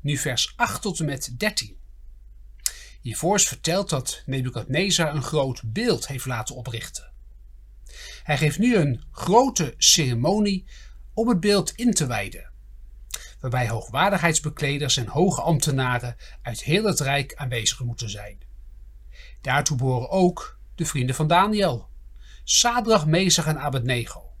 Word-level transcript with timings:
nu 0.00 0.16
vers 0.16 0.52
8 0.56 0.82
tot 0.82 1.00
en 1.00 1.06
met 1.06 1.34
13. 1.38 1.76
Hiervoor 3.00 3.36
is 3.36 3.48
verteld 3.48 3.88
dat 3.88 4.22
Nebukadnezar 4.26 5.14
een 5.14 5.22
groot 5.22 5.62
beeld 5.64 6.06
heeft 6.08 6.26
laten 6.26 6.54
oprichten. 6.54 7.12
Hij 8.22 8.38
geeft 8.38 8.58
nu 8.58 8.76
een 8.76 9.02
grote 9.10 9.74
ceremonie 9.76 10.66
om 11.14 11.28
het 11.28 11.40
beeld 11.40 11.70
in 11.70 11.92
te 11.92 12.06
wijden, 12.06 12.50
waarbij 13.40 13.68
hoogwaardigheidsbekleders 13.68 14.96
en 14.96 15.06
hoge 15.06 15.40
ambtenaren 15.40 16.16
uit 16.42 16.62
heel 16.62 16.84
het 16.84 17.00
rijk 17.00 17.34
aanwezig 17.34 17.80
moeten 17.80 18.10
zijn. 18.10 18.38
Daartoe 19.40 19.76
behoren 19.76 20.10
ook 20.10 20.58
de 20.74 20.86
vrienden 20.86 21.14
van 21.14 21.26
Daniel, 21.26 21.88
Sadrach, 22.44 23.06
Mesach 23.06 23.46
en 23.46 23.58
Abednego. 23.58 24.32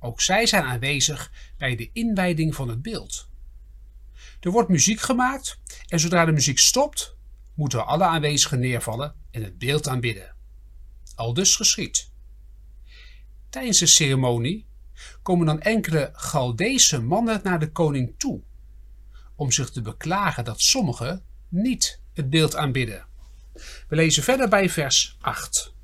Ook 0.00 0.20
zij 0.20 0.46
zijn 0.46 0.64
aanwezig 0.64 1.32
bij 1.58 1.76
de 1.76 1.90
inwijding 1.92 2.54
van 2.54 2.68
het 2.68 2.82
beeld. 2.82 3.28
Er 4.44 4.50
wordt 4.50 4.68
muziek 4.68 5.00
gemaakt 5.00 5.58
en 5.88 6.00
zodra 6.00 6.24
de 6.24 6.32
muziek 6.32 6.58
stopt, 6.58 7.16
moeten 7.54 7.86
alle 7.86 8.04
aanwezigen 8.04 8.60
neervallen 8.60 9.14
en 9.30 9.42
het 9.42 9.58
beeld 9.58 9.88
aanbidden. 9.88 10.34
Al 11.14 11.34
dus 11.34 11.56
geschiet. 11.56 12.10
Tijdens 13.48 13.78
de 13.78 13.86
ceremonie 13.86 14.66
komen 15.22 15.46
dan 15.46 15.60
enkele 15.60 16.10
Galdese 16.12 17.00
mannen 17.00 17.40
naar 17.42 17.58
de 17.58 17.72
koning 17.72 18.14
toe, 18.18 18.42
om 19.34 19.52
zich 19.52 19.70
te 19.70 19.82
beklagen 19.82 20.44
dat 20.44 20.60
sommigen 20.60 21.24
niet 21.48 22.00
het 22.12 22.30
beeld 22.30 22.56
aanbidden. 22.56 23.06
We 23.88 23.96
lezen 23.96 24.22
verder 24.22 24.48
bij 24.48 24.70
vers 24.70 25.16
8. 25.20 25.74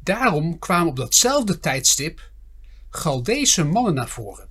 Daarom 0.00 0.58
kwamen 0.58 0.88
op 0.88 0.96
datzelfde 0.96 1.58
tijdstip 1.58 2.30
Galdese 2.90 3.64
mannen 3.64 3.94
naar 3.94 4.08
voren, 4.08 4.48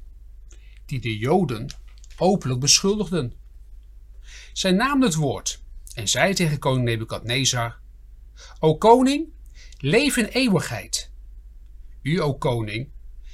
die 0.93 1.11
de 1.11 1.17
Joden 1.17 1.67
openlijk 2.17 2.59
beschuldigden. 2.59 3.33
Zij 4.53 4.71
namen 4.71 5.07
het 5.07 5.15
woord 5.15 5.61
en 5.93 6.07
zei 6.07 6.33
tegen 6.33 6.59
koning 6.59 6.85
Nebukadnezar: 6.85 7.79
O 8.59 8.77
koning, 8.77 9.27
leef 9.77 10.17
in 10.17 10.25
eeuwigheid. 10.25 11.09
U, 12.01 12.21
o 12.21 12.33
koning, 12.33 12.89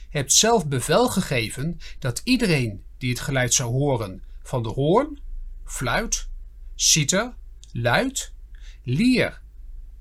hebt 0.10 0.34
zelf 0.34 0.68
bevel 0.68 1.10
gegeven 1.10 1.80
dat 2.00 2.22
iedereen 2.24 2.84
die 2.98 3.10
het 3.10 3.20
geluid 3.20 3.54
zou 3.54 3.72
horen 3.72 4.24
van 4.44 4.64
de 4.64 4.70
hoorn, 4.70 5.20
fluit, 5.66 6.28
citer, 6.76 7.34
luid, 7.72 8.34
lier, 8.84 9.42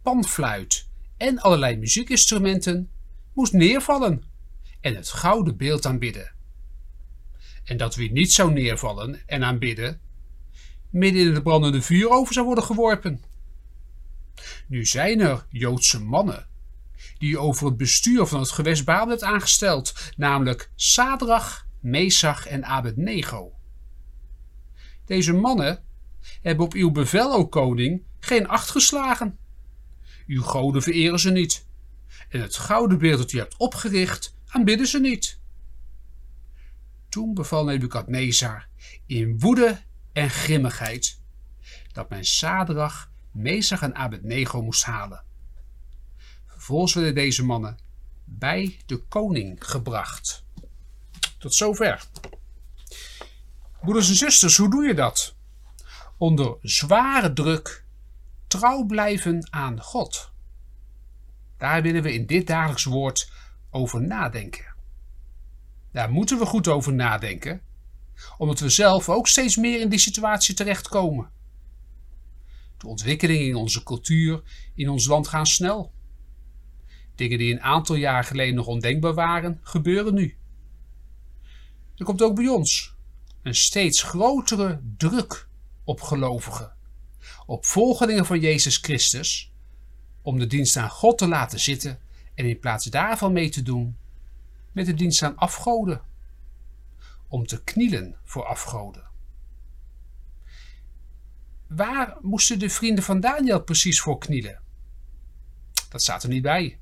panfluit 0.03 0.89
en 1.17 1.39
allerlei 1.39 1.77
muziekinstrumenten 1.77 2.91
moest 3.33 3.53
neervallen 3.53 4.23
en 4.81 4.95
het 4.95 5.09
gouden 5.09 5.57
beeld 5.57 5.87
aanbidden. 5.87 6.37
En 7.69 7.77
dat 7.77 7.95
wie 7.95 8.13
niet 8.13 8.33
zou 8.33 8.53
neervallen 8.53 9.23
en 9.27 9.45
aanbidden, 9.45 10.01
midden 10.91 11.23
in 11.23 11.35
de 11.35 11.43
brandende 11.43 11.83
vuuroven 11.83 12.35
zou 12.35 12.47
worden 12.47 12.65
geworpen. 12.65 13.25
Nu 14.67 14.87
zijn 14.87 15.21
er 15.21 15.47
Joodse 15.51 16.03
mannen 16.03 16.47
die 17.19 17.39
over 17.39 17.67
het 17.67 17.77
bestuur 17.77 18.27
van 18.27 18.41
het 18.41 18.51
gewest 18.51 18.85
Babel 18.85 19.09
werd 19.09 19.23
aangesteld, 19.23 20.13
namelijk 20.17 20.71
Sadrach, 20.75 21.67
Mesach 21.81 22.47
en 22.47 22.65
Abednego. 22.65 23.53
Deze 25.05 25.33
mannen 25.33 25.85
hebben 26.43 26.65
op 26.65 26.73
uw 26.73 26.91
bevel, 26.91 27.33
o 27.33 27.47
koning, 27.47 28.03
geen 28.21 28.49
acht 28.49 28.71
geslagen. 28.71 29.39
Uw 30.27 30.43
goden 30.43 30.83
vereren 30.83 31.19
ze 31.19 31.31
niet. 31.31 31.67
En 32.29 32.41
het 32.41 32.57
gouden 32.57 32.99
beeld 32.99 33.19
dat 33.19 33.33
u 33.33 33.39
hebt 33.39 33.57
opgericht, 33.57 34.35
aanbidden 34.47 34.87
ze 34.87 35.01
niet. 35.01 35.38
Toen 37.09 37.35
beval 37.35 37.65
Nebukadnezar 37.65 38.69
in 39.07 39.39
woede 39.39 39.81
en 40.13 40.31
grimmigheid 40.31 41.21
dat 41.93 42.09
men 42.09 42.25
Sadrach, 42.25 43.11
Mesach 43.31 43.83
en 43.83 43.95
Abednego 43.95 44.63
moest 44.63 44.85
halen. 44.85 45.25
Vervolgens 46.47 46.95
werden 46.95 47.15
deze 47.15 47.45
mannen 47.45 47.79
bij 48.25 48.79
de 48.87 48.97
koning 48.97 49.57
gebracht. 49.65 50.45
Tot 51.39 51.55
zover. 51.55 52.05
Broeders 53.81 54.09
en 54.09 54.15
zusters, 54.15 54.57
hoe 54.57 54.71
doe 54.71 54.87
je 54.87 54.95
dat? 54.95 55.35
Onder 56.17 56.57
zware 56.63 57.33
druk 57.33 57.85
trouw 58.47 58.85
blijven 58.85 59.49
aan 59.51 59.81
God. 59.83 60.31
Daar 61.57 61.83
willen 61.83 62.03
we 62.03 62.13
in 62.13 62.27
dit 62.27 62.47
dagelijks 62.47 62.85
woord 62.85 63.33
over 63.71 64.03
nadenken. 64.03 64.77
Daar 65.93 66.11
moeten 66.11 66.39
we 66.39 66.47
goed 66.47 66.69
over 66.69 66.93
nadenken, 66.93 67.61
omdat 68.39 68.61
we 68.61 68.69
zelf 68.69 69.09
ook 69.09 69.29
steeds 69.29 69.57
meer 69.57 69.81
in 69.81 69.89
die 69.89 69.99
situatie 69.99 70.55
terechtkomen. 70.55 71.31
De 72.79 72.87
ontwikkelingen 72.87 73.47
in 73.47 73.55
onze 73.55 73.83
cultuur, 73.83 74.43
in 74.75 74.89
ons 74.89 75.07
land 75.07 75.29
gaan 75.29 75.47
snel. 75.47 75.93
Dingen 77.15 77.39
die 77.39 77.53
een 77.53 77.63
aantal 77.63 77.97
jaar 77.97 78.25
geleden 78.25 78.55
nog 78.55 78.67
ondenkbaar 78.67 79.15
waren, 79.15 79.61
gebeuren 79.63 80.15
nu. 80.15 80.37
Er 81.97 82.05
komt 82.05 82.23
ook 82.23 82.35
bij 82.35 82.49
ons 82.49 82.95
een 83.43 83.55
steeds 83.55 84.03
grotere 84.03 84.81
druk 84.97 85.49
op 85.85 86.01
gelovigen 86.01 86.77
op 87.47 87.67
volgelingen 87.67 88.27
van 88.27 88.41
Jezus 88.41 88.77
Christus 88.77 89.53
om 90.23 90.39
de 90.39 90.47
dienst 90.47 90.77
aan 90.77 90.91
God 90.91 91.19
te 91.19 91.29
laten 91.29 91.61
zitten 91.61 91.99
en 92.35 92.45
in 92.45 92.59
plaats 92.59 92.85
daarvan 92.85 93.33
mee 93.33 93.49
te 93.49 93.63
doen 93.63 93.99
met 94.73 94.87
de 94.87 94.95
dienst 94.95 95.23
aan 95.23 95.37
afgoden. 95.37 96.03
Om 97.29 97.47
te 97.47 97.65
knielen 97.65 98.17
voor 98.25 98.45
afgoden. 98.45 99.07
Waar 101.67 102.17
moesten 102.21 102.59
de 102.59 102.71
vrienden 102.71 103.05
van 103.05 103.21
Daniel 103.21 103.63
precies 103.63 104.01
voor 104.01 104.19
knielen? 104.19 104.63
Dat 105.89 106.03
staat 106.03 106.23
er 106.23 106.29
niet 106.29 106.43
bij. 106.43 106.79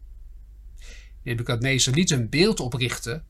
Nebukadnezar 1.23 1.95
liet 1.95 2.11
een 2.11 2.29
beeld 2.29 2.61
oprichten, 2.61 3.25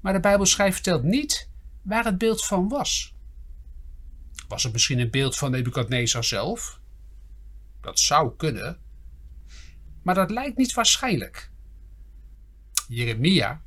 maar 0.00 0.12
de 0.12 0.20
Bijbelschrijver 0.20 0.74
vertelt 0.74 1.02
niet 1.02 1.48
waar 1.82 2.04
het 2.04 2.18
beeld 2.18 2.44
van 2.44 2.68
was. 2.68 3.14
Was 4.48 4.62
het 4.62 4.72
misschien 4.72 4.98
een 4.98 5.10
beeld 5.10 5.36
van 5.36 5.50
Nebukadnezar 5.50 6.24
zelf? 6.24 6.80
Dat 7.80 7.98
zou 7.98 8.36
kunnen. 8.36 8.78
Maar 10.02 10.14
dat 10.14 10.30
lijkt 10.30 10.56
niet 10.56 10.74
waarschijnlijk. 10.74 11.51
Jeremia 12.92 13.62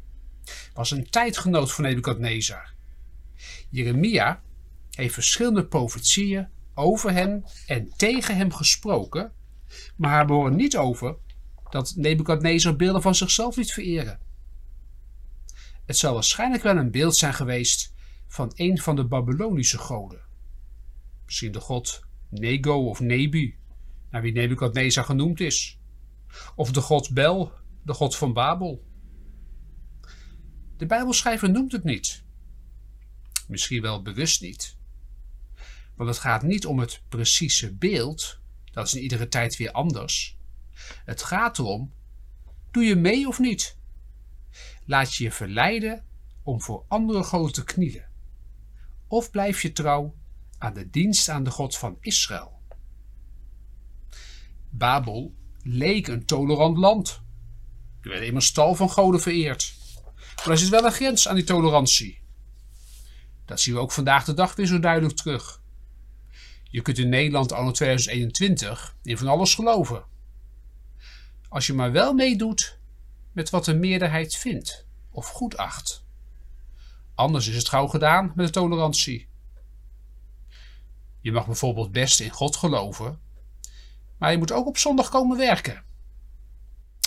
was 0.74 0.92
een 0.92 1.10
tijdgenoot 1.10 1.72
van 1.72 1.84
Nebukadnezar. 1.84 2.74
Jeremia 3.70 4.42
heeft 4.92 5.14
verschillende 5.14 5.66
profetieën 5.66 6.48
over 6.74 7.12
hem 7.12 7.44
en 7.68 7.94
tegen 7.98 8.36
hem 8.36 8.54
gesproken, 8.54 9.32
maar 9.96 10.28
we 10.28 10.34
horen 10.34 10.56
niet 10.56 10.78
over 10.78 11.16
dat 11.70 11.94
Nebukadnezar 11.96 12.76
beelden 12.76 13.02
van 13.02 13.16
zichzelf 13.16 13.56
liet 13.56 13.72
vereren. 13.72 14.20
Het 15.86 15.98
zou 15.98 16.14
waarschijnlijk 16.14 16.64
wel 16.64 16.78
een 16.78 16.92
beeld 16.92 17.16
zijn 17.16 17.34
geweest 17.34 17.94
van 18.28 18.52
een 18.56 18.80
van 18.80 18.96
de 18.96 19.06
Babylonische 19.06 19.78
goden. 19.78 20.22
Misschien 21.26 21.52
de 21.52 21.60
god 21.60 22.04
Nego 22.30 22.90
of 22.90 23.00
Nebi, 23.00 23.56
naar 24.10 24.22
wie 24.22 24.34
Nebukadnezar 24.34 25.04
genoemd 25.04 25.40
is. 25.40 25.80
Of 26.56 26.72
de 26.72 26.82
god 26.82 27.14
Bel, 27.14 27.52
de 27.84 27.94
god 27.94 28.18
van 28.18 28.34
Babel. 28.34 28.84
De 30.78 30.86
Bijbelschrijver 30.86 31.50
noemt 31.50 31.72
het 31.72 31.84
niet. 31.84 32.24
Misschien 33.48 33.82
wel 33.82 34.02
bewust 34.02 34.42
niet. 34.42 34.78
Want 35.96 36.10
het 36.10 36.20
gaat 36.20 36.44
niet 36.44 36.66
om 36.66 36.80
het 36.80 37.02
precieze 37.10 37.74
beeld, 37.74 38.40
dat 38.72 38.86
is 38.86 38.94
in 38.94 39.02
iedere 39.02 39.28
tijd 39.28 39.58
weer 39.58 39.72
anders. 39.72 40.38
Het 41.06 41.22
gaat 41.22 41.58
erom, 41.58 41.94
doe 42.72 42.84
je 42.84 42.96
mee 42.96 43.28
of 43.28 43.40
niet? 43.40 43.78
Laat 44.86 45.16
je 45.16 45.24
je 45.24 45.32
verleiden 45.32 46.06
om 46.44 46.62
voor 46.62 46.86
andere 46.88 47.24
goden 47.24 47.54
te 47.54 47.64
knielen? 47.64 48.10
Of 49.08 49.32
blijf 49.32 49.62
je 49.62 49.72
trouw 49.72 50.16
aan 50.58 50.74
de 50.74 50.90
dienst 50.90 51.30
aan 51.30 51.44
de 51.44 51.52
God 51.52 51.78
van 51.78 51.98
Israël. 52.00 52.60
Babel 54.70 55.34
leek 55.64 56.08
een 56.08 56.26
tolerant 56.26 56.78
land. 56.78 57.22
Er 58.02 58.10
werd 58.10 58.24
immers 58.24 58.52
tal 58.52 58.76
van 58.76 58.90
goden 58.90 59.22
vereerd. 59.22 59.85
Maar 60.36 60.50
er 60.50 60.58
zit 60.58 60.70
wel 60.70 60.86
een 60.86 60.92
grens 60.92 61.28
aan 61.28 61.36
die 61.36 61.44
tolerantie. 61.44 62.20
Dat 63.46 63.60
zien 63.60 63.74
we 63.74 63.80
ook 63.80 63.92
vandaag 63.92 64.26
de 64.26 64.34
dag 64.34 64.56
weer 64.56 64.66
zo 64.66 64.80
duidelijk 64.80 65.16
terug. 65.16 65.62
Je 66.64 66.82
kunt 66.82 66.98
in 66.98 67.10
Nederland 67.10 67.52
anno 67.52 67.72
2021 67.72 68.96
in 69.04 69.18
van 69.18 69.28
alles 69.28 69.56
geloven. 69.56 70.06
Als 71.50 71.68
je 71.68 71.74
maar 71.74 71.92
wel 71.92 72.14
meedoet 72.14 72.80
met 73.32 73.50
wat 73.50 73.66
de 73.66 73.74
meerderheid 73.74 74.36
vindt 74.36 74.86
of 75.12 75.30
goed 75.30 75.58
acht. 75.58 76.04
Anders 77.16 77.48
is 77.48 77.56
het 77.56 77.70
gauw 77.70 77.88
gedaan 77.88 78.32
met 78.36 78.46
de 78.46 78.52
tolerantie. 78.52 79.28
Je 81.22 81.32
mag 81.32 81.46
bijvoorbeeld 81.46 81.92
best 81.92 82.20
in 82.20 82.30
God 82.30 82.56
geloven, 82.56 83.20
maar 84.18 84.32
je 84.32 84.38
moet 84.38 84.52
ook 84.52 84.68
op 84.68 84.78
zondag 84.78 85.10
komen 85.10 85.38
werken. 85.38 85.84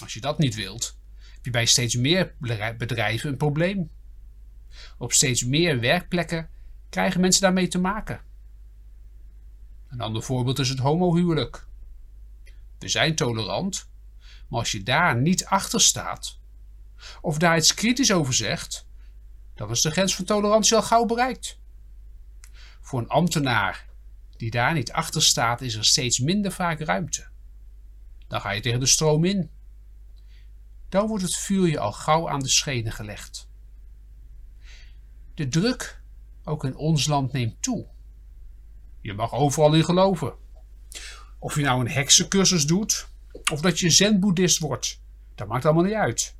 Als 0.02 0.14
je 0.14 0.20
dat 0.20 0.38
niet 0.38 0.54
wilt, 0.54 0.96
je 1.42 1.50
bij 1.50 1.66
steeds 1.66 1.96
meer 1.96 2.34
bedrijven 2.78 3.30
een 3.30 3.36
probleem. 3.36 3.90
Op 4.98 5.12
steeds 5.12 5.44
meer 5.44 5.80
werkplekken 5.80 6.50
krijgen 6.88 7.20
mensen 7.20 7.42
daarmee 7.42 7.68
te 7.68 7.78
maken. 7.78 8.20
Een 9.88 10.00
ander 10.00 10.22
voorbeeld 10.22 10.58
is 10.58 10.68
het 10.68 10.78
homohuwelijk. 10.78 11.66
We 12.78 12.88
zijn 12.88 13.14
tolerant, 13.14 13.88
maar 14.48 14.58
als 14.58 14.72
je 14.72 14.82
daar 14.82 15.16
niet 15.16 15.44
achter 15.44 15.80
staat, 15.80 16.38
of 17.20 17.38
daar 17.38 17.56
iets 17.56 17.74
kritisch 17.74 18.12
over 18.12 18.34
zegt, 18.34 18.86
dan 19.54 19.70
is 19.70 19.80
de 19.80 19.90
grens 19.90 20.16
van 20.16 20.24
tolerantie 20.24 20.76
al 20.76 20.82
gauw 20.82 21.04
bereikt. 21.04 21.58
Voor 22.80 23.00
een 23.00 23.08
ambtenaar 23.08 23.86
die 24.36 24.50
daar 24.50 24.74
niet 24.74 24.92
achter 24.92 25.22
staat, 25.22 25.60
is 25.60 25.74
er 25.74 25.84
steeds 25.84 26.18
minder 26.18 26.52
vaak 26.52 26.80
ruimte. 26.80 27.26
Dan 28.28 28.40
ga 28.40 28.50
je 28.50 28.60
tegen 28.60 28.80
de 28.80 28.86
stroom 28.86 29.24
in. 29.24 29.50
Dan 30.88 31.06
wordt 31.06 31.24
het 31.24 31.36
vuur 31.36 31.68
je 31.68 31.78
al 31.78 31.92
gauw 31.92 32.28
aan 32.28 32.40
de 32.40 32.48
schenen 32.48 32.92
gelegd. 32.92 33.48
De 35.34 35.48
druk, 35.48 36.02
ook 36.44 36.64
in 36.64 36.76
ons 36.76 37.06
land, 37.06 37.32
neemt 37.32 37.62
toe. 37.62 37.86
Je 39.00 39.14
mag 39.14 39.32
overal 39.32 39.74
in 39.74 39.84
geloven. 39.84 40.34
Of 41.38 41.54
je 41.54 41.62
nou 41.62 41.80
een 41.80 41.90
heksencursus 41.90 42.66
doet, 42.66 43.08
of 43.52 43.60
dat 43.60 43.78
je 43.78 43.90
zen-boeddhist 43.90 44.58
wordt, 44.58 45.00
dat 45.34 45.48
maakt 45.48 45.64
allemaal 45.64 45.84
niet 45.84 45.94
uit. 45.94 46.36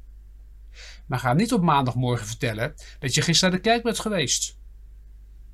Maar 1.07 1.19
ga 1.19 1.33
niet 1.33 1.53
op 1.53 1.63
maandagmorgen 1.63 2.27
vertellen 2.27 2.75
dat 2.99 3.15
je 3.15 3.23
gisteren 3.23 3.53
naar 3.53 3.63
de 3.63 3.69
kerk 3.69 3.83
bent 3.83 3.99
geweest. 3.99 4.57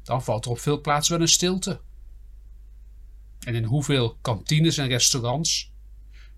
Dan 0.02 0.24
valt 0.24 0.44
er 0.44 0.50
op 0.50 0.58
veel 0.58 0.80
plaatsen 0.80 1.12
wel 1.12 1.22
een 1.22 1.32
stilte. 1.32 1.80
En 3.40 3.54
in 3.54 3.64
hoeveel 3.64 4.18
kantines 4.20 4.78
en 4.78 4.88
restaurants 4.88 5.72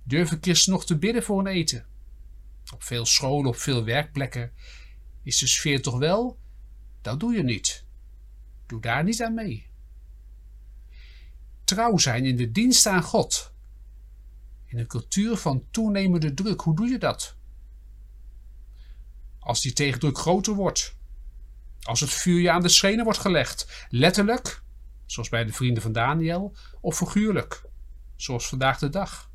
durven 0.02 0.38
christen 0.41 0.73
nog 0.73 0.87
te 0.87 0.99
bidden 0.99 1.23
voor 1.23 1.38
een 1.38 1.47
eten? 1.47 1.87
Op 2.73 2.83
veel 2.83 3.07
scholen, 3.07 3.49
op 3.49 3.57
veel 3.57 3.85
werkplekken 3.85 4.53
is 5.23 5.39
de 5.39 5.47
sfeer 5.47 5.83
toch 5.83 5.99
wel, 5.99 6.39
dat 7.01 7.21
doe 7.21 7.35
je 7.35 7.43
niet. 7.43 7.85
Doe 8.67 8.81
daar 8.81 9.05
niet 9.05 9.23
aan 9.23 9.35
mee. 9.35 9.67
Trouw 11.65 11.99
zijn 11.99 12.25
in 12.25 12.37
de 12.37 12.51
dienst 12.51 12.87
aan 12.87 13.03
God. 13.03 13.53
In 14.67 14.79
een 14.79 14.87
cultuur 14.87 15.37
van 15.37 15.65
toenemende 15.71 16.35
druk, 16.35 16.61
hoe 16.61 16.77
doe 16.77 16.89
je 16.89 16.99
dat? 16.99 17.37
Als 19.39 19.61
die 19.61 19.73
tegendruk 19.73 20.19
groter 20.19 20.55
wordt. 20.55 20.97
Als 21.83 22.01
het 22.01 22.11
vuur 22.11 22.41
je 22.41 22.51
aan 22.51 22.62
de 22.62 22.69
schenen 22.69 23.05
wordt 23.05 23.19
gelegd. 23.19 23.87
Letterlijk, 23.89 24.62
zoals 25.07 25.29
bij 25.29 25.45
de 25.45 25.53
vrienden 25.53 25.83
van 25.83 25.93
Daniel, 25.93 26.57
of 26.81 26.97
figuurlijk, 26.97 27.62
zoals 28.17 28.49
vandaag 28.49 28.79
de 28.79 28.89
dag. 28.89 29.31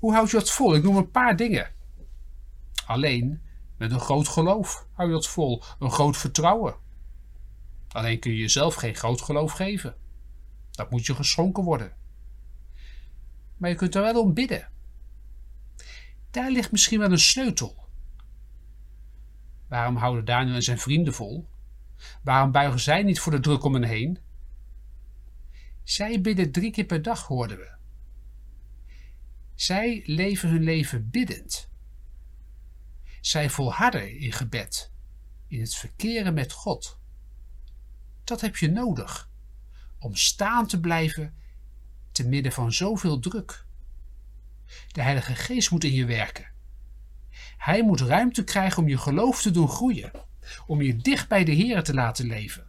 Hoe 0.00 0.12
houd 0.12 0.30
je 0.30 0.36
dat 0.36 0.50
vol? 0.50 0.74
Ik 0.74 0.82
noem 0.82 0.96
een 0.96 1.10
paar 1.10 1.36
dingen. 1.36 1.72
Alleen 2.86 3.42
met 3.76 3.92
een 3.92 4.00
groot 4.00 4.28
geloof 4.28 4.86
hou 4.92 5.08
je 5.08 5.14
dat 5.14 5.28
vol, 5.28 5.62
een 5.78 5.90
groot 5.90 6.16
vertrouwen. 6.16 6.74
Alleen 7.88 8.20
kun 8.20 8.30
je 8.30 8.38
jezelf 8.38 8.74
geen 8.74 8.94
groot 8.94 9.20
geloof 9.20 9.52
geven. 9.52 9.94
Dat 10.70 10.90
moet 10.90 11.06
je 11.06 11.14
geschonken 11.14 11.64
worden. 11.64 11.92
Maar 13.56 13.70
je 13.70 13.76
kunt 13.76 13.94
er 13.94 14.02
wel 14.02 14.22
om 14.22 14.34
bidden. 14.34 14.68
Daar 16.30 16.50
ligt 16.50 16.72
misschien 16.72 16.98
wel 16.98 17.10
een 17.10 17.18
sleutel. 17.18 17.88
Waarom 19.68 19.96
houden 19.96 20.24
Daniel 20.24 20.54
en 20.54 20.62
zijn 20.62 20.78
vrienden 20.78 21.14
vol? 21.14 21.48
Waarom 22.22 22.52
buigen 22.52 22.80
zij 22.80 23.02
niet 23.02 23.20
voor 23.20 23.32
de 23.32 23.40
druk 23.40 23.64
om 23.64 23.74
hen 23.74 23.82
heen? 23.82 24.18
Zij 25.82 26.20
bidden 26.20 26.52
drie 26.52 26.70
keer 26.70 26.84
per 26.84 27.02
dag, 27.02 27.26
hoorden 27.26 27.56
we. 27.56 27.79
Zij 29.60 30.02
leven 30.04 30.48
hun 30.48 30.62
leven 30.62 31.10
biddend. 31.10 31.68
Zij 33.20 33.50
volharden 33.50 34.18
in 34.18 34.32
gebed, 34.32 34.92
in 35.46 35.60
het 35.60 35.74
verkeren 35.74 36.34
met 36.34 36.52
God. 36.52 36.98
Dat 38.24 38.40
heb 38.40 38.56
je 38.56 38.70
nodig 38.70 39.30
om 39.98 40.16
staan 40.16 40.66
te 40.66 40.80
blijven 40.80 41.34
te 42.12 42.28
midden 42.28 42.52
van 42.52 42.72
zoveel 42.72 43.18
druk. 43.18 43.66
De 44.92 45.02
Heilige 45.02 45.34
Geest 45.34 45.70
moet 45.70 45.84
in 45.84 45.94
je 45.94 46.04
werken. 46.04 46.52
Hij 47.56 47.84
moet 47.84 48.00
ruimte 48.00 48.44
krijgen 48.44 48.82
om 48.82 48.88
je 48.88 48.98
geloof 48.98 49.42
te 49.42 49.50
doen 49.50 49.68
groeien, 49.68 50.10
om 50.66 50.82
je 50.82 50.96
dicht 50.96 51.28
bij 51.28 51.44
de 51.44 51.52
Heer 51.52 51.82
te 51.82 51.94
laten 51.94 52.26
leven, 52.26 52.66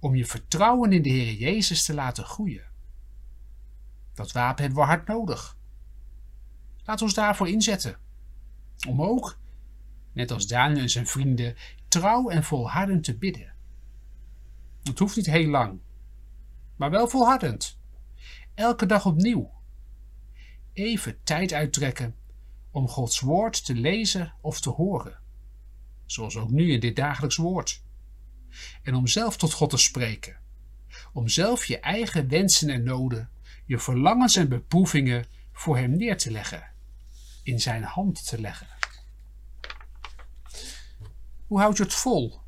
om 0.00 0.14
je 0.14 0.26
vertrouwen 0.26 0.92
in 0.92 1.02
de 1.02 1.08
Heer 1.10 1.34
Jezus 1.34 1.84
te 1.84 1.94
laten 1.94 2.24
groeien. 2.24 2.66
Dat 4.14 4.32
wapen 4.32 4.64
hebben 4.64 4.82
we 4.82 4.88
hard 4.88 5.06
nodig. 5.06 5.56
Laat 6.88 7.02
ons 7.02 7.14
daarvoor 7.14 7.48
inzetten. 7.48 7.98
Om 8.88 9.02
ook, 9.02 9.38
net 10.12 10.30
als 10.30 10.46
Daniel 10.46 10.82
en 10.82 10.90
zijn 10.90 11.06
vrienden, 11.06 11.56
trouw 11.88 12.28
en 12.28 12.44
volhardend 12.44 13.04
te 13.04 13.18
bidden. 13.18 13.54
Het 14.82 14.98
hoeft 14.98 15.16
niet 15.16 15.26
heel 15.26 15.48
lang, 15.48 15.80
maar 16.76 16.90
wel 16.90 17.08
volhardend. 17.08 17.78
Elke 18.54 18.86
dag 18.86 19.06
opnieuw. 19.06 19.50
Even 20.72 21.18
tijd 21.24 21.52
uittrekken 21.52 22.14
om 22.70 22.88
Gods 22.88 23.20
woord 23.20 23.64
te 23.64 23.74
lezen 23.74 24.34
of 24.40 24.60
te 24.60 24.70
horen. 24.70 25.18
Zoals 26.06 26.36
ook 26.36 26.50
nu 26.50 26.72
in 26.72 26.80
dit 26.80 26.96
dagelijks 26.96 27.36
woord. 27.36 27.82
En 28.82 28.94
om 28.94 29.06
zelf 29.06 29.36
tot 29.36 29.52
God 29.52 29.70
te 29.70 29.76
spreken. 29.76 30.36
Om 31.12 31.28
zelf 31.28 31.64
je 31.64 31.80
eigen 31.80 32.28
wensen 32.28 32.70
en 32.70 32.82
noden, 32.82 33.30
je 33.64 33.78
verlangens 33.78 34.36
en 34.36 34.48
beproevingen 34.48 35.24
voor 35.52 35.76
Hem 35.76 35.96
neer 35.96 36.16
te 36.16 36.30
leggen. 36.30 36.76
In 37.48 37.60
Zijn 37.60 37.82
hand 37.82 38.26
te 38.26 38.40
leggen. 38.40 38.66
Hoe 41.46 41.60
houd 41.60 41.76
je 41.76 41.82
het 41.82 41.94
vol? 41.94 42.40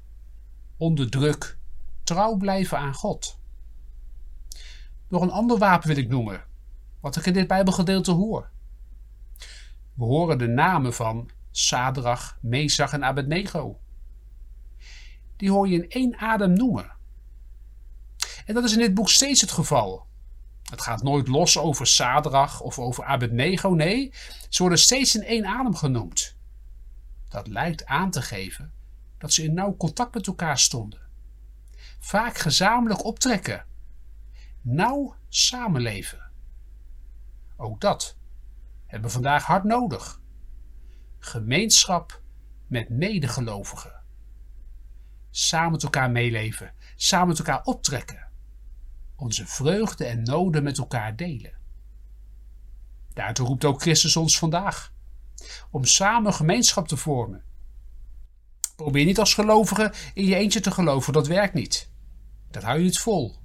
Onder 0.76 1.11
druk, 1.11 1.59
trouw 2.04 2.37
blijven 2.37 2.78
aan 2.78 2.95
God. 2.95 3.38
Nog 5.09 5.23
een 5.23 5.30
ander 5.30 5.59
wapen 5.59 5.88
wil 5.88 5.97
ik 5.97 6.09
noemen, 6.09 6.45
wat 7.00 7.16
ik 7.16 7.26
in 7.26 7.33
dit 7.33 7.47
Bijbelgedeelte 7.47 8.11
hoor. 8.11 8.50
We 9.95 10.04
horen 10.04 10.38
de 10.38 10.47
namen 10.47 10.95
van 10.95 11.30
Sadrach, 11.50 12.38
Mesach 12.40 12.92
en 12.92 13.04
Abednego. 13.04 13.80
Die 15.37 15.50
hoor 15.50 15.69
je 15.69 15.75
in 15.75 15.90
één 15.90 16.19
adem 16.19 16.52
noemen. 16.52 16.92
En 18.47 18.54
dat 18.54 18.64
is 18.64 18.73
in 18.73 18.78
dit 18.78 18.95
boek 18.95 19.09
steeds 19.09 19.40
het 19.40 19.50
geval. 19.50 20.07
Het 20.71 20.81
gaat 20.81 21.03
nooit 21.03 21.29
los 21.29 21.59
over 21.59 21.87
Sadrach 21.87 22.61
of 22.61 22.79
over 22.79 23.05
Abednego, 23.05 23.71
nee, 23.71 24.12
ze 24.49 24.62
worden 24.62 24.79
steeds 24.79 25.15
in 25.15 25.23
één 25.23 25.47
adem 25.47 25.75
genoemd. 25.75 26.37
Dat 27.29 27.47
lijkt 27.47 27.87
aan 27.87 28.11
te 28.11 28.23
geven 28.23 28.73
dat 29.19 29.33
ze 29.33 29.43
in 29.43 29.55
nauw 29.55 29.77
contact 29.77 30.15
met 30.15 30.27
elkaar 30.27 30.59
stonden. 30.59 31.00
Vaak 31.99 32.39
gezamenlijk 32.39 33.05
optrekken. 33.05 33.65
Nauw 34.61 35.15
samenleven. 35.29 36.31
Ook 37.57 37.81
dat 37.81 38.17
hebben 38.87 39.09
we 39.09 39.15
vandaag 39.15 39.45
hard 39.45 39.65
nodig. 39.65 40.21
Gemeenschap 41.19 42.23
met 42.67 42.89
medegelovigen. 42.89 44.03
Samen 45.31 45.73
met 45.73 45.83
elkaar 45.83 46.11
meeleven, 46.11 46.75
samen 46.97 47.29
met 47.29 47.39
elkaar 47.39 47.65
optrekken. 47.65 48.29
Onze 49.21 49.47
vreugde 49.47 50.05
en 50.05 50.23
noden 50.23 50.62
met 50.62 50.79
elkaar 50.79 51.17
delen. 51.17 51.59
Daartoe 53.12 53.47
roept 53.47 53.65
ook 53.65 53.81
Christus 53.81 54.17
ons 54.17 54.39
vandaag. 54.39 54.93
Om 55.71 55.85
samen 55.85 56.35
gemeenschap 56.35 56.89
te 56.89 56.97
vormen. 56.97 57.45
Probeer 58.77 59.05
niet 59.05 59.19
als 59.19 59.35
gelovige 59.35 59.93
in 60.15 60.25
je 60.25 60.35
eentje 60.35 60.61
te 60.61 60.71
geloven, 60.71 61.12
dat 61.12 61.27
werkt 61.27 61.55
niet. 61.55 61.91
Dat 62.50 62.62
hou 62.62 62.79
je 62.79 62.85
niet 62.85 62.99
vol. 62.99 63.37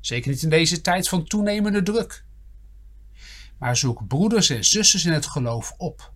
Zeker 0.00 0.30
niet 0.30 0.42
in 0.42 0.50
deze 0.50 0.80
tijd 0.80 1.08
van 1.08 1.24
toenemende 1.24 1.82
druk 1.82 2.24
maar 3.60 3.76
zoek 3.76 4.06
broeders 4.06 4.50
en 4.50 4.64
zusters 4.64 5.04
in 5.04 5.12
het 5.12 5.26
geloof 5.26 5.74
op. 5.76 6.12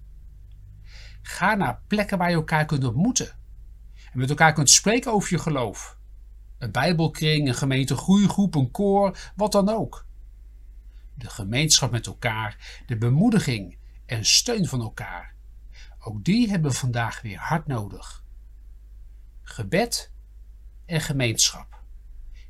Ga 1.23 1.55
naar 1.55 1.83
plekken 1.87 2.19
waar 2.19 2.31
je 2.31 2.37
elkaar 2.37 2.65
kunt 2.65 2.85
ontmoeten 2.85 3.37
en 4.13 4.19
met 4.19 4.31
elkaar 4.31 4.53
kunt 4.53 4.71
spreken 4.71 5.13
over 5.13 5.33
je 5.33 5.39
geloof. 5.39 5.99
Een 6.65 6.71
bijbelkring, 6.71 7.49
een 7.49 7.55
gemeente 7.55 7.97
groeigroep, 7.97 8.55
een 8.55 8.71
koor, 8.71 9.33
wat 9.37 9.53
dan 9.53 9.69
ook. 9.69 10.07
De 11.15 11.31
gemeenschap 11.31 11.91
met 11.91 12.07
elkaar, 12.07 12.83
de 12.87 12.97
bemoediging 12.97 13.77
en 14.07 14.25
steun 14.25 14.67
van 14.67 14.81
elkaar. 14.81 15.35
Ook 15.99 16.25
die 16.25 16.51
hebben 16.51 16.71
we 16.71 16.77
vandaag 16.77 17.23
weer 17.23 17.39
hard 17.39 17.67
nodig. 17.67 18.25
Gebed 19.43 20.13
en 20.87 21.01
gemeenschap. 21.01 21.83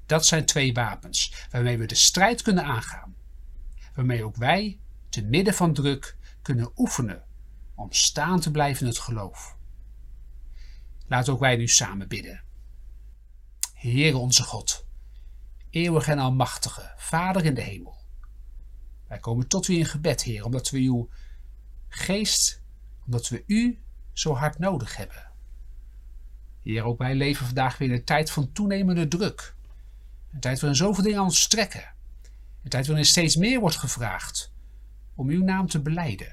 Dat 0.06 0.26
zijn 0.26 0.44
twee 0.44 0.72
wapens 0.72 1.46
waarmee 1.50 1.78
we 1.78 1.86
de 1.86 1.94
strijd 1.94 2.42
kunnen 2.42 2.64
aangaan. 2.64 3.14
Waarmee 3.94 4.24
ook 4.24 4.36
wij, 4.36 4.78
te 5.08 5.22
midden 5.22 5.54
van 5.54 5.72
druk, 5.72 6.16
kunnen 6.42 6.72
oefenen 6.76 7.24
om 7.74 7.92
staan 7.92 8.40
te 8.40 8.50
blijven 8.50 8.80
in 8.82 8.88
het 8.88 8.98
geloof. 8.98 9.56
Laat 11.06 11.28
ook 11.28 11.40
wij 11.40 11.56
nu 11.56 11.68
samen 11.68 12.08
bidden. 12.08 12.42
Heere 13.90 14.16
onze 14.16 14.42
God, 14.42 14.86
eeuwig 15.70 16.08
en 16.08 16.18
almachtige, 16.18 16.92
Vader 16.96 17.44
in 17.44 17.54
de 17.54 17.60
hemel. 17.60 17.96
Wij 19.08 19.18
komen 19.18 19.48
tot 19.48 19.68
u 19.68 19.74
in 19.74 19.84
gebed, 19.84 20.22
Heer, 20.22 20.44
omdat 20.44 20.70
we 20.70 20.78
uw 20.78 21.08
geest, 21.88 22.62
omdat 23.06 23.28
we 23.28 23.44
u 23.46 23.82
zo 24.12 24.34
hard 24.34 24.58
nodig 24.58 24.96
hebben. 24.96 25.30
Heer, 26.62 26.84
ook 26.84 26.98
wij 26.98 27.14
leven 27.14 27.46
vandaag 27.46 27.78
weer 27.78 27.88
in 27.88 27.94
een 27.94 28.04
tijd 28.04 28.30
van 28.30 28.52
toenemende 28.52 29.08
druk. 29.08 29.54
Een 30.32 30.40
tijd 30.40 30.60
waarin 30.60 30.78
zoveel 30.78 31.04
dingen 31.04 31.18
aan 31.18 31.24
ons 31.24 31.40
strekken. 31.40 31.94
Een 32.62 32.70
tijd 32.70 32.86
waarin 32.86 33.04
steeds 33.04 33.36
meer 33.36 33.60
wordt 33.60 33.76
gevraagd 33.76 34.52
om 35.14 35.28
uw 35.28 35.44
naam 35.44 35.66
te 35.66 35.80
beleiden. 35.80 36.32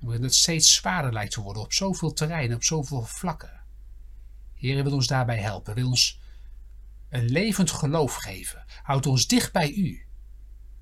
En 0.00 0.06
waarin 0.06 0.22
het 0.22 0.34
steeds 0.34 0.74
zwaarder 0.74 1.12
lijkt 1.12 1.32
te 1.32 1.40
worden 1.40 1.62
op 1.62 1.72
zoveel 1.72 2.12
terreinen, 2.12 2.56
op 2.56 2.64
zoveel 2.64 3.02
vlakken. 3.02 3.60
Heer, 4.54 4.82
wil 4.82 4.92
ons 4.92 5.06
daarbij 5.06 5.38
helpen. 5.38 5.74
Wil 5.74 5.88
ons 5.88 6.20
een 7.12 7.30
levend 7.30 7.70
geloof 7.70 8.14
geven. 8.14 8.64
Houd 8.82 9.06
ons 9.06 9.26
dicht 9.26 9.52
bij 9.52 9.72
u. 9.72 10.06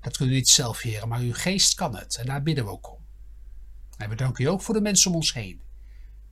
Dat 0.01 0.17
kunnen 0.17 0.33
we 0.33 0.39
niet 0.39 0.49
zelf, 0.49 0.81
Heer, 0.81 1.07
maar 1.07 1.19
uw 1.19 1.33
geest 1.33 1.73
kan 1.73 1.95
het. 1.95 2.15
En 2.15 2.25
daar 2.25 2.43
bidden 2.43 2.65
we 2.65 2.71
ook 2.71 2.91
om. 2.91 3.05
En 3.97 4.09
we 4.09 4.15
danken 4.15 4.43
u 4.43 4.47
ook 4.47 4.61
voor 4.61 4.73
de 4.73 4.81
mensen 4.81 5.11
om 5.11 5.15
ons 5.15 5.33
heen. 5.33 5.61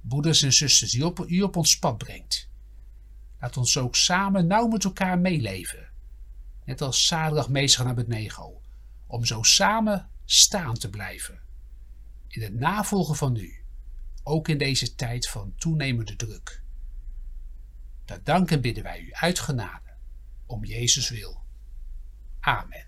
Broeders 0.02 0.42
en 0.42 0.54
zusters 0.54 0.92
die 0.92 1.14
u 1.28 1.42
op 1.42 1.56
ons 1.56 1.80
pad 1.80 1.98
brengt. 1.98 2.50
Laat 3.40 3.58
ons 3.58 3.78
ook 3.78 3.96
samen 3.96 4.48
nauw 4.48 4.68
met 4.68 4.84
elkaar 4.84 5.20
meeleven. 5.20 5.90
Net 6.66 6.82
als 6.82 7.06
Sadrach, 7.06 7.50
Meester 7.50 7.84
en 7.84 7.90
Abednego. 7.90 8.62
Om 9.08 9.26
zo 9.26 9.44
samen 9.44 10.10
staan 10.26 10.74
te 10.74 10.90
blijven. 10.90 11.40
In 12.28 12.42
het 12.42 12.54
navolgen 12.54 13.16
van 13.16 13.36
u. 13.36 13.64
Ook 14.24 14.48
in 14.48 14.58
deze 14.58 14.96
tijd 14.96 15.28
van 15.28 15.54
toenemende 15.58 16.16
druk. 16.16 16.64
Dat 18.06 18.26
danken 18.26 18.62
bidden 18.62 18.84
wij 18.84 19.02
u 19.02 19.14
uit 19.14 19.40
genade. 19.40 19.89
Om 20.50 20.66
Jezus 20.66 21.10
wil. 21.10 21.38
Amen. 22.40 22.88